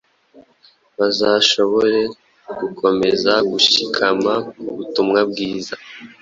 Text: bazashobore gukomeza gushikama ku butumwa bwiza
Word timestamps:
bazashobore 0.97 1.99
gukomeza 2.59 3.33
gushikama 3.51 4.33
ku 4.61 4.67
butumwa 4.77 5.19
bwiza 5.29 5.75